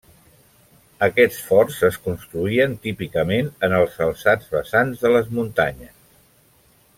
[1.07, 5.97] Aquests forts es construïen típicament en els alçats vessants de les muntanyes.